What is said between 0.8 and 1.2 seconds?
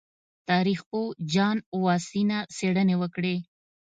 پوه